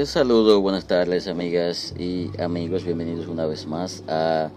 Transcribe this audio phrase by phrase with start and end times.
[0.00, 4.50] Eh, saludos, buenas tardes amigas y amigos, bienvenidos una vez más a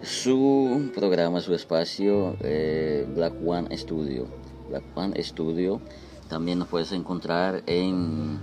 [0.00, 4.26] su programa, su espacio eh, Black One Studio.
[4.70, 5.82] Black One Studio
[6.30, 8.38] también nos puedes encontrar en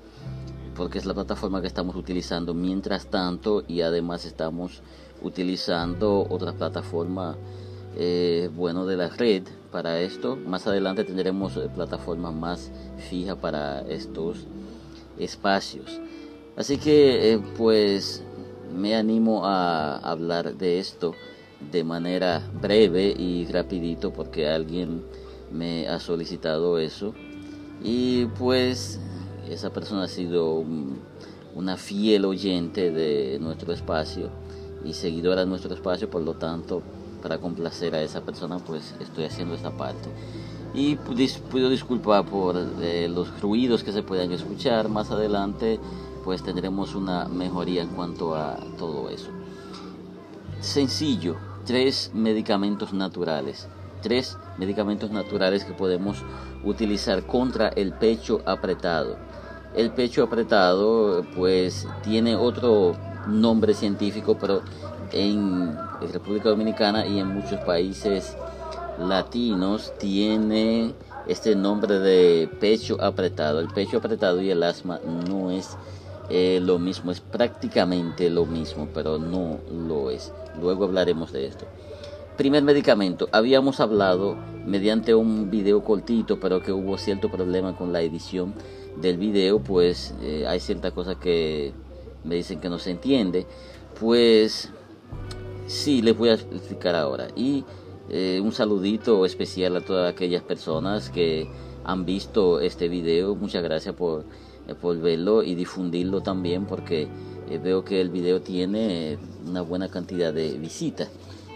[0.77, 4.83] porque es la plataforma que estamos utilizando mientras tanto y además estamos
[5.23, 7.37] utilizando otra plataforma,
[7.97, 10.37] eh, bueno, de la red para esto.
[10.37, 12.71] Más adelante tendremos eh, plataforma más
[13.09, 14.47] fija para estos
[15.19, 16.01] espacios.
[16.57, 18.23] Así que, pues,
[18.75, 21.15] me animo a hablar de esto
[21.73, 25.03] de manera breve y rapidito porque alguien
[25.51, 27.15] me ha solicitado eso
[27.83, 29.01] y pues
[29.51, 30.65] esa persona ha sido
[31.55, 34.31] una fiel oyente de nuestro espacio
[34.85, 36.83] y seguidora de nuestro espacio, por lo tanto,
[37.23, 40.09] para complacer a esa persona, pues estoy haciendo esta parte.
[40.75, 44.89] Y pido disculpar por eh, los ruidos que se puedan escuchar.
[44.89, 45.81] Más adelante,
[46.23, 49.31] pues tendremos una mejoría en cuanto a todo eso.
[50.61, 53.69] Sencillo, tres medicamentos naturales
[54.07, 56.19] tres medicamentos naturales que podemos
[56.63, 59.17] utilizar contra el pecho apretado.
[59.75, 62.95] El pecho apretado pues tiene otro
[63.27, 64.63] nombre científico, pero
[65.11, 65.77] en
[66.13, 68.37] República Dominicana y en muchos países
[69.01, 70.95] latinos tiene
[71.27, 73.59] este nombre de pecho apretado.
[73.59, 75.77] El pecho apretado y el asma no es
[76.31, 80.33] eh, lo mismo, es prácticamente lo mismo, pero no lo es.
[80.61, 81.67] Luego hablaremos de esto.
[82.37, 88.03] Primer medicamento, habíamos hablado mediante un video cortito, pero que hubo cierto problema con la
[88.03, 88.53] edición
[89.01, 91.73] del video, pues eh, hay ciertas cosas que
[92.25, 93.47] me dicen que no se entiende,
[93.99, 94.69] pues
[95.67, 97.29] sí, les voy a explicar ahora.
[97.35, 97.65] Y
[98.11, 101.49] eh, un saludito especial a todas aquellas personas que
[101.85, 104.27] han visto este video, muchas gracias por,
[104.69, 107.09] eh, por verlo y difundirlo también, porque
[107.63, 109.17] veo que el video tiene
[109.47, 111.09] una buena cantidad de visitas.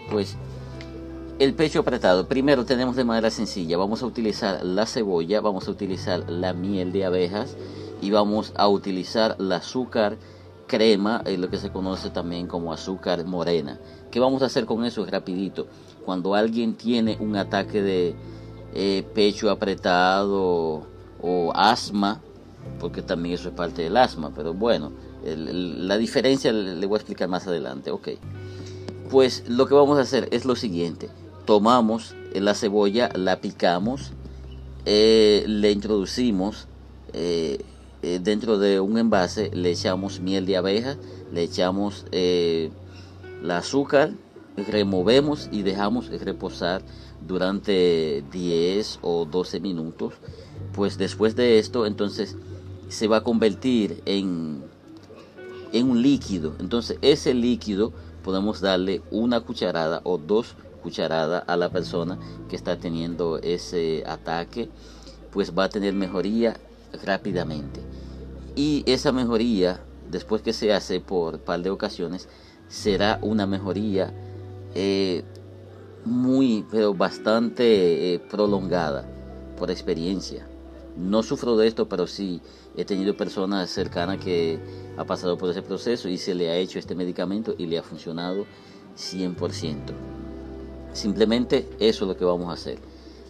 [0.09, 0.35] Pues
[1.41, 2.27] el pecho apretado.
[2.27, 3.75] Primero tenemos de manera sencilla.
[3.75, 7.57] Vamos a utilizar la cebolla, vamos a utilizar la miel de abejas
[7.99, 10.17] y vamos a utilizar el azúcar
[10.67, 13.79] crema, lo que se conoce también como azúcar morena.
[14.11, 15.03] ¿Qué vamos a hacer con eso?
[15.03, 15.65] Rapidito.
[16.05, 18.15] Cuando alguien tiene un ataque de
[18.75, 20.85] eh, pecho apretado
[21.23, 22.21] o asma,
[22.79, 24.91] porque también eso es parte del asma, pero bueno,
[25.25, 28.09] la diferencia le voy a explicar más adelante, ok.
[29.09, 31.09] Pues lo que vamos a hacer es lo siguiente
[31.51, 34.13] tomamos la cebolla, la picamos,
[34.85, 36.69] eh, le introducimos
[37.11, 37.59] eh,
[38.03, 40.95] eh, dentro de un envase, le echamos miel de abeja,
[41.33, 42.71] le echamos el
[43.49, 44.11] azúcar,
[44.55, 46.83] removemos y dejamos reposar
[47.27, 50.13] durante 10 o 12 minutos.
[50.71, 52.37] Pues después de esto, entonces
[52.87, 54.63] se va a convertir en,
[55.73, 56.53] en un líquido.
[56.61, 57.91] Entonces ese líquido
[58.23, 62.17] podemos darle una cucharada o dos cucharada a la persona
[62.49, 64.69] que está teniendo ese ataque,
[65.31, 66.57] pues va a tener mejoría
[67.05, 67.81] rápidamente.
[68.55, 72.27] Y esa mejoría, después que se hace por par de ocasiones,
[72.67, 74.13] será una mejoría
[74.75, 75.23] eh,
[76.05, 79.05] muy, pero bastante eh, prolongada
[79.57, 80.47] por experiencia.
[80.97, 82.41] No sufro de esto, pero sí
[82.75, 84.59] he tenido personas cercanas que
[84.97, 87.83] ha pasado por ese proceso y se le ha hecho este medicamento y le ha
[87.83, 88.45] funcionado
[88.97, 90.20] 100%.
[90.93, 92.79] Simplemente eso es lo que vamos a hacer.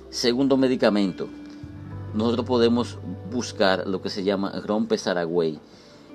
[0.09, 1.27] Segundo medicamento,
[2.13, 2.97] nosotros podemos
[3.31, 5.59] buscar lo que se llama rompe saragüey.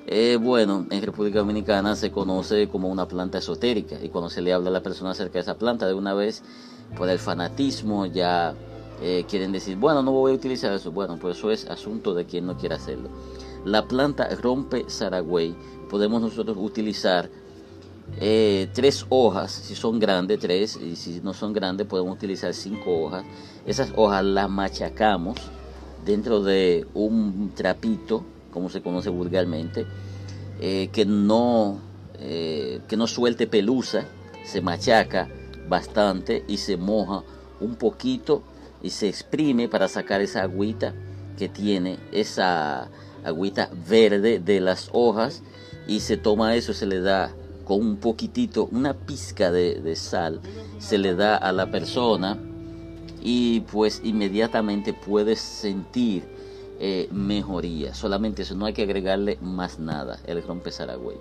[0.06, 4.52] Eh, bueno, en República Dominicana se conoce como una planta esotérica y cuando se le
[4.52, 6.42] habla a la persona acerca de esa planta de una vez
[6.96, 8.54] por el fanatismo ya
[9.02, 10.92] eh, quieren decir, bueno, no voy a utilizar eso.
[10.92, 13.08] Bueno, pues eso es asunto de quien no quiera hacerlo.
[13.64, 15.56] La planta rompe saragüey
[15.90, 17.28] podemos nosotros utilizar
[18.18, 23.04] eh, tres hojas, si son grandes, tres, y si no son grandes, podemos utilizar cinco
[23.04, 23.24] hojas.
[23.66, 25.36] Esas hojas las machacamos
[26.04, 29.86] dentro de un trapito, como se conoce vulgarmente,
[30.60, 31.80] eh, que, no,
[32.18, 34.06] eh, que no suelte pelusa,
[34.44, 35.28] se machaca
[35.68, 37.22] bastante y se moja
[37.60, 38.42] un poquito
[38.82, 40.94] y se exprime para sacar esa agüita
[41.36, 42.88] que tiene, esa
[43.24, 45.42] agüita verde de las hojas
[45.88, 47.34] y se toma eso, se le da
[47.66, 50.40] con un poquitito, una pizca de, sal,
[50.78, 52.38] se le da a la persona
[53.20, 56.22] y pues inmediatamente puedes sentir
[56.78, 57.92] eh, mejoría.
[57.92, 61.16] Solamente eso, no hay que agregarle más nada, el rompe Saragüey.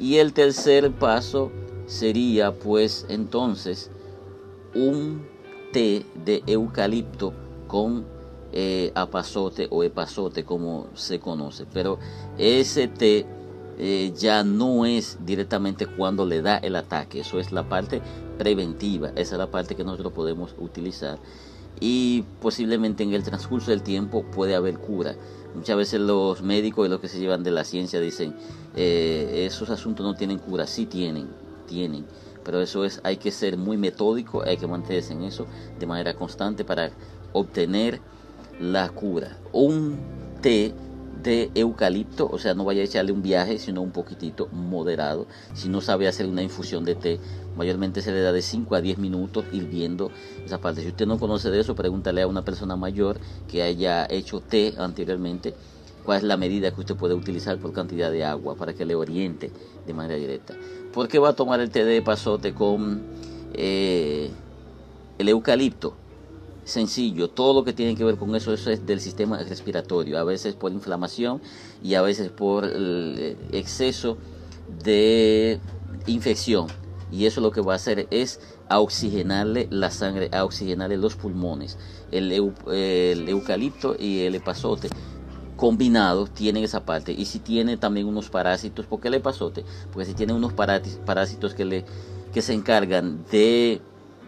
[0.00, 1.52] Y el tercer paso
[1.86, 3.90] sería pues entonces
[4.74, 5.28] un
[5.72, 7.32] té de eucalipto
[7.68, 8.04] con
[8.52, 11.66] eh, apazote o epazote como se conoce.
[11.72, 12.00] Pero
[12.36, 13.26] ese té
[13.78, 18.02] eh, ya no es directamente cuando le da el ataque, eso es la parte
[18.36, 21.18] preventiva, esa es la parte que nosotros podemos utilizar
[21.80, 25.14] y posiblemente en el transcurso del tiempo puede haber cura.
[25.54, 28.34] Muchas veces los médicos y los que se llevan de la ciencia dicen,
[28.76, 31.28] eh, esos asuntos no tienen cura, sí tienen,
[31.66, 32.04] tienen,
[32.44, 35.46] pero eso es, hay que ser muy metódico, hay que mantenerse en eso
[35.78, 36.90] de manera constante para
[37.32, 38.00] obtener
[38.60, 39.38] la cura.
[39.52, 39.98] Un
[40.42, 40.74] té
[41.22, 45.26] de eucalipto, o sea, no vaya a echarle un viaje, sino un poquitito moderado.
[45.54, 47.20] Si no sabe hacer una infusión de té,
[47.56, 50.10] mayormente se le da de 5 a 10 minutos hirviendo
[50.44, 50.82] esa parte.
[50.82, 53.18] Si usted no conoce de eso, pregúntale a una persona mayor
[53.48, 55.54] que haya hecho té anteriormente,
[56.04, 58.94] cuál es la medida que usted puede utilizar por cantidad de agua para que le
[58.94, 59.50] oriente
[59.86, 60.54] de manera directa.
[60.92, 63.02] ¿Por qué va a tomar el té de pasote con
[63.54, 64.30] eh,
[65.18, 65.96] el eucalipto?
[66.68, 70.54] Sencillo, todo lo que tiene que ver con eso, es del sistema respiratorio, a veces
[70.54, 71.40] por inflamación
[71.82, 74.18] y a veces por el exceso
[74.84, 75.60] de
[76.06, 76.66] infección.
[77.10, 78.38] Y eso lo que va a hacer es
[78.68, 81.78] oxigenarle la sangre, a oxigenarle los pulmones.
[82.10, 84.90] El, eucalipto y el epazote
[85.56, 87.12] combinados tienen esa parte.
[87.12, 89.64] Y si tiene también unos parásitos, ¿por qué el epazote?
[89.90, 91.84] Porque si tiene unos parásitos que, le,
[92.32, 93.80] que se encargan de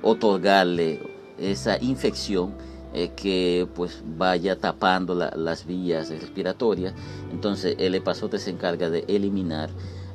[0.03, 2.55] otorgarle esa infección
[2.93, 6.95] eh, que pues vaya tapando las vías respiratorias.
[7.33, 9.71] Entonces el epazote se encarga de eliminar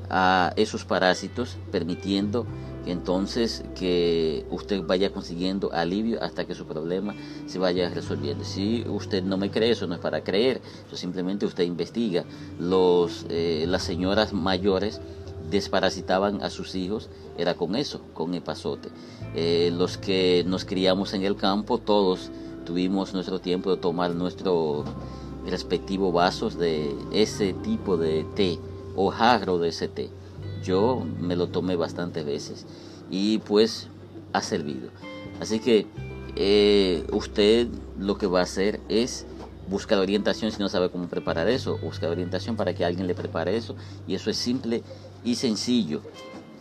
[0.10, 2.46] a esos parásitos, permitiendo
[2.84, 7.16] que entonces que usted vaya consiguiendo alivio hasta que su problema
[7.48, 8.44] se vaya resolviendo.
[8.44, 10.62] Si usted no me cree, eso no es para creer,
[10.92, 12.26] simplemente usted investiga.
[12.60, 15.02] Los, eh, las señoras mayores
[15.50, 18.90] desparasitaban a sus hijos era con eso, con epazote.
[19.36, 22.32] Eh, los que nos criamos en el campo, todos
[22.66, 24.86] tuvimos nuestro tiempo de tomar nuestros
[25.46, 28.60] respectivos vasos de ese tipo de té
[28.96, 30.10] o jarro de ese té.
[30.64, 32.66] Yo me lo tomé bastantes veces
[33.12, 33.88] y pues
[34.34, 34.90] ha servido.
[35.40, 35.86] Así que
[36.36, 37.68] eh, usted
[38.00, 39.26] lo que va a hacer es
[39.70, 43.56] buscar orientación si no sabe cómo preparar eso, buscar orientación para que alguien le prepare
[43.56, 43.76] eso
[44.08, 44.84] y eso es simple
[45.26, 46.02] y sencillo.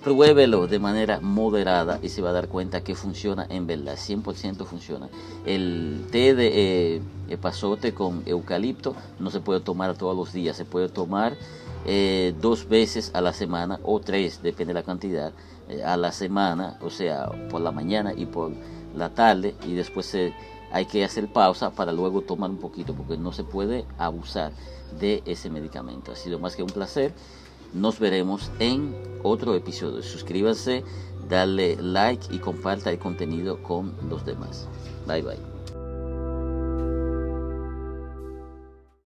[0.03, 4.67] Pruébelo de manera moderada y se va a dar cuenta que funciona en verdad, 100%
[4.67, 5.09] funciona.
[5.47, 10.67] El té de eh, pasote con eucalipto no se puede tomar todos los días, se
[10.67, 11.37] puede tomar
[11.87, 15.33] eh, dos veces a la semana o tres, depende de la cantidad,
[15.71, 18.53] eh, a la semana, o sea, por la mañana y por
[18.95, 20.15] la tarde y después
[20.71, 24.53] hay que hacer pausa para luego tomar un poquito porque no se puede abusar
[25.01, 26.13] de ese medicamento.
[26.13, 27.15] Ha sido más que un placer.
[27.75, 28.95] Nos veremos en
[29.25, 30.03] otro episodio.
[30.03, 30.85] Suscríbase,
[31.29, 34.69] dale like y comparta el contenido con los demás.
[35.07, 35.54] Bye bye.